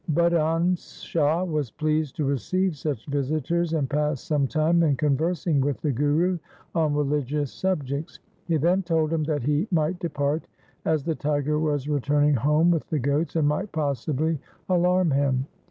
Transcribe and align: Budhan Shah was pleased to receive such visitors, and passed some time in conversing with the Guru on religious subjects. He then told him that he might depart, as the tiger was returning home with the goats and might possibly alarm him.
Budhan 0.13 0.75
Shah 0.79 1.43
was 1.43 1.69
pleased 1.69 2.15
to 2.15 2.25
receive 2.25 2.75
such 2.75 3.05
visitors, 3.05 3.73
and 3.73 3.87
passed 3.87 4.25
some 4.25 4.47
time 4.47 4.81
in 4.81 4.95
conversing 4.95 5.61
with 5.61 5.79
the 5.81 5.91
Guru 5.91 6.39
on 6.73 6.95
religious 6.95 7.53
subjects. 7.53 8.17
He 8.47 8.57
then 8.57 8.81
told 8.81 9.13
him 9.13 9.23
that 9.25 9.43
he 9.43 9.67
might 9.69 9.99
depart, 9.99 10.47
as 10.85 11.03
the 11.03 11.13
tiger 11.13 11.59
was 11.59 11.87
returning 11.87 12.33
home 12.33 12.71
with 12.71 12.89
the 12.89 12.97
goats 12.97 13.35
and 13.35 13.47
might 13.47 13.71
possibly 13.71 14.39
alarm 14.67 15.11
him. 15.11 15.45